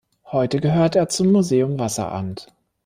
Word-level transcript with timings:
Heute 0.31 0.59
gehört 0.59 0.95
er 0.95 1.09
zum 1.09 1.31
Museum 1.31 1.77
Wasseramt. 1.77 2.47